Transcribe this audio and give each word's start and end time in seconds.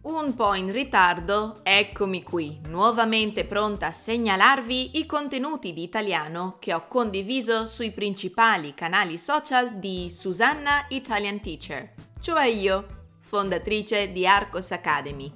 Un 0.00 0.34
po' 0.36 0.54
in 0.54 0.70
ritardo, 0.70 1.58
eccomi 1.64 2.22
qui, 2.22 2.60
nuovamente 2.68 3.44
pronta 3.44 3.88
a 3.88 3.92
segnalarvi 3.92 4.96
i 4.98 5.06
contenuti 5.06 5.72
di 5.72 5.82
italiano 5.82 6.56
che 6.60 6.72
ho 6.72 6.86
condiviso 6.86 7.66
sui 7.66 7.90
principali 7.90 8.74
canali 8.74 9.18
social 9.18 9.76
di 9.76 10.08
Susanna 10.08 10.86
Italian 10.90 11.40
Teacher, 11.40 11.94
cioè 12.20 12.44
io, 12.44 12.86
fondatrice 13.20 14.12
di 14.12 14.24
Arcos 14.24 14.70
Academy. 14.70 15.32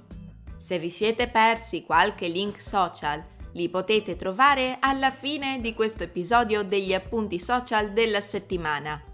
Se 0.55 0.79
vi 0.79 0.89
siete 0.89 1.27
persi 1.27 1.83
qualche 1.83 2.27
link 2.27 2.61
social, 2.61 3.21
li 3.51 3.67
potete 3.67 4.15
trovare 4.15 4.77
alla 4.79 5.11
fine 5.11 5.59
di 5.59 5.73
questo 5.73 6.03
episodio 6.03 6.63
degli 6.63 6.93
appunti 6.93 7.37
social 7.37 7.91
della 7.91 8.21
settimana. 8.21 9.12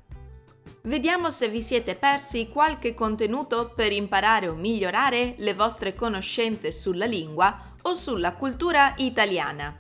Vediamo 0.90 1.30
se 1.30 1.50
vi 1.50 1.62
siete 1.62 1.94
persi 1.94 2.48
qualche 2.48 2.96
contenuto 2.96 3.74
per 3.76 3.92
imparare 3.92 4.48
o 4.48 4.56
migliorare 4.56 5.36
le 5.38 5.54
vostre 5.54 5.94
conoscenze 5.94 6.72
sulla 6.72 7.06
lingua 7.06 7.76
o 7.84 7.94
sulla 7.94 8.32
cultura 8.32 8.96
italiana. 8.98 9.80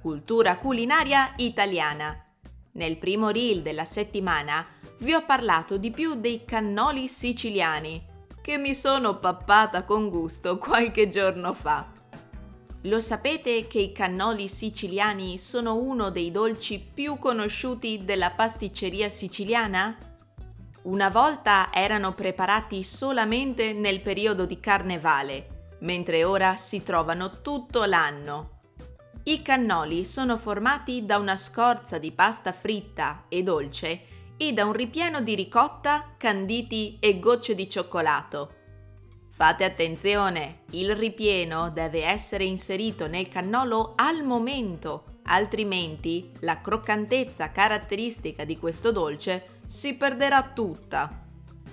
Cultura 0.00 0.56
culinaria 0.56 1.32
italiana. 1.38 2.16
Nel 2.74 2.96
primo 2.98 3.30
reel 3.30 3.60
della 3.60 3.84
settimana 3.84 4.64
vi 5.00 5.14
ho 5.14 5.24
parlato 5.24 5.76
di 5.76 5.90
più 5.90 6.14
dei 6.14 6.44
cannoli 6.44 7.08
siciliani, 7.08 8.06
che 8.40 8.56
mi 8.56 8.72
sono 8.72 9.18
pappata 9.18 9.82
con 9.82 10.08
gusto 10.08 10.58
qualche 10.58 11.08
giorno 11.08 11.54
fa. 11.54 11.97
Lo 12.82 13.00
sapete 13.00 13.66
che 13.66 13.80
i 13.80 13.92
cannoli 13.92 14.46
siciliani 14.46 15.36
sono 15.36 15.74
uno 15.74 16.10
dei 16.10 16.30
dolci 16.30 16.78
più 16.78 17.18
conosciuti 17.18 18.04
della 18.04 18.30
pasticceria 18.30 19.08
siciliana? 19.08 19.96
Una 20.82 21.08
volta 21.08 21.70
erano 21.72 22.14
preparati 22.14 22.84
solamente 22.84 23.72
nel 23.72 24.00
periodo 24.00 24.46
di 24.46 24.60
carnevale, 24.60 25.74
mentre 25.80 26.22
ora 26.22 26.56
si 26.56 26.84
trovano 26.84 27.40
tutto 27.42 27.84
l'anno. 27.84 28.60
I 29.24 29.42
cannoli 29.42 30.04
sono 30.04 30.36
formati 30.36 31.04
da 31.04 31.18
una 31.18 31.36
scorza 31.36 31.98
di 31.98 32.12
pasta 32.12 32.52
fritta 32.52 33.24
e 33.28 33.42
dolce 33.42 34.02
e 34.36 34.52
da 34.52 34.64
un 34.64 34.72
ripieno 34.72 35.20
di 35.20 35.34
ricotta, 35.34 36.14
canditi 36.16 36.98
e 37.00 37.18
gocce 37.18 37.56
di 37.56 37.68
cioccolato. 37.68 38.57
Fate 39.38 39.62
attenzione, 39.62 40.62
il 40.70 40.96
ripieno 40.96 41.70
deve 41.70 42.04
essere 42.04 42.42
inserito 42.42 43.06
nel 43.06 43.28
cannolo 43.28 43.92
al 43.94 44.24
momento, 44.24 45.20
altrimenti 45.26 46.32
la 46.40 46.60
croccantezza 46.60 47.52
caratteristica 47.52 48.42
di 48.42 48.58
questo 48.58 48.90
dolce 48.90 49.60
si 49.64 49.94
perderà 49.94 50.42
tutta. 50.42 51.24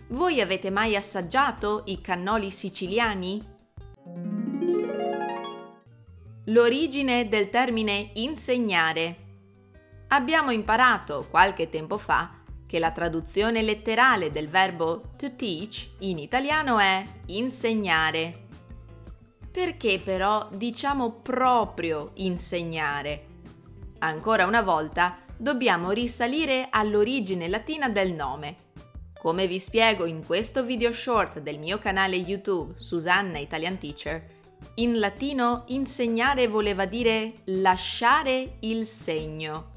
Voi 0.09 0.41
avete 0.41 0.69
mai 0.69 0.95
assaggiato 0.95 1.81
i 1.87 2.01
cannoli 2.01 2.51
siciliani? 2.51 3.43
L'origine 6.43 7.27
del 7.27 7.49
termine 7.49 8.11
insegnare. 8.13 9.15
Abbiamo 10.09 10.51
imparato 10.51 11.25
qualche 11.31 11.67
tempo 11.71 11.97
fa 11.97 12.43
che 12.67 12.79
la 12.79 12.91
traduzione 12.91 13.61
letterale 13.61 14.31
del 14.31 14.49
verbo 14.49 15.13
to 15.17 15.35
teach 15.35 15.89
in 15.99 16.17
italiano 16.17 16.79
è 16.79 17.05
insegnare. 17.27 18.43
Perché 19.51 19.99
però 20.03 20.49
diciamo 20.51 21.11
proprio 21.11 22.11
insegnare? 22.15 23.27
Ancora 23.99 24.45
una 24.45 24.61
volta 24.61 25.19
dobbiamo 25.37 25.91
risalire 25.91 26.67
all'origine 26.69 27.47
latina 27.47 27.87
del 27.89 28.13
nome. 28.13 28.55
Come 29.17 29.47
vi 29.47 29.59
spiego 29.59 30.05
in 30.05 30.25
questo 30.25 30.63
video 30.63 30.91
short 30.91 31.39
del 31.39 31.57
mio 31.57 31.79
canale 31.79 32.15
YouTube 32.15 32.73
Susanna 32.77 33.39
Italian 33.39 33.77
Teacher, 33.77 34.23
in 34.75 34.99
latino 34.99 35.63
insegnare 35.67 36.47
voleva 36.47 36.85
dire 36.85 37.33
lasciare 37.45 38.57
il 38.59 38.85
segno 38.85 39.73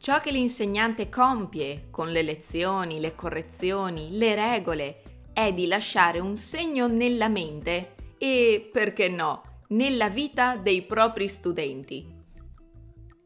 Ciò 0.00 0.18
che 0.18 0.30
l'insegnante 0.30 1.10
compie 1.10 1.88
con 1.90 2.10
le 2.10 2.22
lezioni, 2.22 3.00
le 3.00 3.14
correzioni, 3.14 4.16
le 4.16 4.34
regole 4.34 5.02
è 5.30 5.52
di 5.52 5.66
lasciare 5.66 6.20
un 6.20 6.38
segno 6.38 6.86
nella 6.86 7.28
mente 7.28 7.96
e, 8.16 8.70
perché 8.72 9.10
no, 9.10 9.42
nella 9.68 10.08
vita 10.08 10.56
dei 10.56 10.80
propri 10.86 11.28
studenti. 11.28 12.16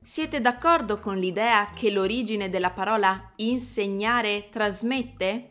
Siete 0.02 0.40
d'accordo 0.40 0.98
con 0.98 1.16
l'idea 1.16 1.70
che 1.72 1.92
l'origine 1.92 2.50
della 2.50 2.72
parola 2.72 3.34
insegnare 3.36 4.48
trasmette? 4.50 5.48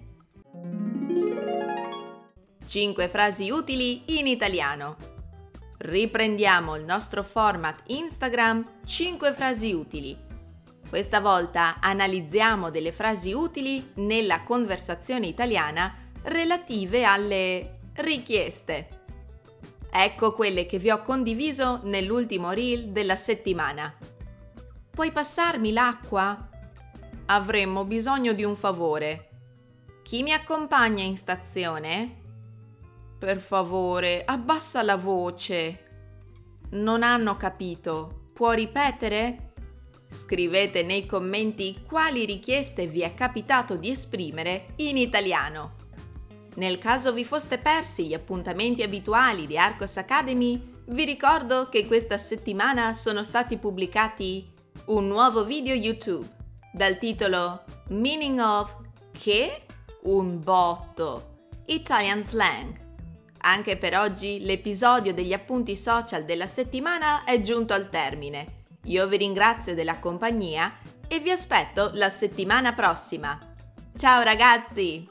5 2.65 3.07
frasi 3.07 3.49
utili 3.49 4.19
in 4.19 4.27
italiano. 4.27 4.97
Riprendiamo 5.77 6.75
il 6.75 6.83
nostro 6.83 7.23
format 7.23 7.81
Instagram 7.87 8.81
5 8.83 9.31
frasi 9.31 9.71
utili 9.71 10.31
questa 10.93 11.21
volta 11.21 11.79
analizziamo 11.79 12.69
delle 12.69 12.91
frasi 12.91 13.33
utili 13.33 13.93
nella 13.95 14.43
conversazione 14.43 15.25
italiana 15.25 15.91
relative 16.21 17.03
alle 17.03 17.79
richieste. 17.95 18.89
Ecco 19.89 20.33
quelle 20.33 20.67
che 20.67 20.77
vi 20.77 20.91
ho 20.91 21.01
condiviso 21.01 21.79
nell'ultimo 21.85 22.51
reel 22.51 22.89
della 22.89 23.15
settimana. 23.15 23.91
Puoi 24.91 25.11
passarmi 25.11 25.73
l'acqua? 25.73 26.47
Avremmo 27.25 27.85
bisogno 27.85 28.33
di 28.33 28.43
un 28.43 28.55
favore. 28.55 29.29
Chi 30.03 30.21
mi 30.21 30.31
accompagna 30.31 31.03
in 31.03 31.15
stazione? 31.15 32.21
Per 33.17 33.39
favore, 33.39 34.23
abbassa 34.23 34.83
la 34.83 34.97
voce. 34.97 35.85
Non 36.73 37.01
hanno 37.01 37.35
capito. 37.35 38.29
Può 38.31 38.51
ripetere? 38.51 39.52
Scrivete 40.13 40.83
nei 40.83 41.07
commenti 41.07 41.83
quali 41.87 42.23
richieste 42.25 42.85
vi 42.85 43.01
è 43.01 43.15
capitato 43.15 43.75
di 43.75 43.89
esprimere 43.89 44.67
in 44.77 44.95
italiano. 44.95 45.73
Nel 46.55 46.77
caso 46.77 47.11
vi 47.11 47.25
foste 47.25 47.57
persi 47.57 48.05
gli 48.05 48.13
appuntamenti 48.13 48.83
abituali 48.83 49.47
di 49.47 49.57
Arcos 49.57 49.97
Academy, 49.97 50.69
vi 50.85 51.03
ricordo 51.03 51.67
che 51.67 51.87
questa 51.87 52.19
settimana 52.19 52.93
sono 52.93 53.23
stati 53.23 53.57
pubblicati 53.57 54.51
un 54.85 55.07
nuovo 55.07 55.43
video 55.43 55.73
YouTube 55.73 56.27
dal 56.71 56.99
titolo 56.99 57.63
Meaning 57.87 58.39
of 58.39 58.75
Che? 59.11 59.61
Un 60.03 60.39
botto. 60.39 61.31
Italian 61.65 62.21
Slang. 62.21 62.81
Anche 63.45 63.77
per 63.77 63.97
oggi 63.97 64.41
l'episodio 64.41 65.13
degli 65.13 65.33
appunti 65.33 65.75
social 65.75 66.23
della 66.23 66.47
settimana 66.47 67.23
è 67.23 67.41
giunto 67.41 67.73
al 67.73 67.89
termine. 67.89 68.61
Io 68.85 69.07
vi 69.07 69.15
ringrazio 69.15 69.75
della 69.75 69.99
compagnia 69.99 70.77
e 71.07 71.19
vi 71.19 71.31
aspetto 71.31 71.91
la 71.93 72.09
settimana 72.09 72.73
prossima. 72.73 73.39
Ciao 73.95 74.21
ragazzi! 74.23 75.07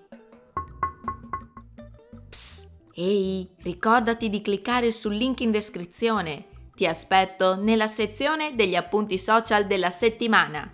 Psst, 2.28 2.68
ehi, 2.94 3.48
ricordati 3.62 4.28
di 4.28 4.42
cliccare 4.42 4.92
sul 4.92 5.14
link 5.14 5.40
in 5.40 5.50
descrizione. 5.50 6.48
Ti 6.74 6.86
aspetto 6.86 7.56
nella 7.56 7.86
sezione 7.86 8.54
degli 8.54 8.74
appunti 8.74 9.18
social 9.18 9.66
della 9.66 9.90
settimana. 9.90 10.70